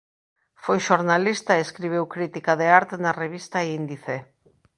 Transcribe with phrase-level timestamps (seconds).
[0.63, 4.15] Foi xornalista e escribiu crítica de arte na revista "Índice".